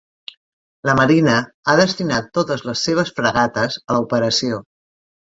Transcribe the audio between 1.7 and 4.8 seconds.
destinat totes les seves fragates a l'operació.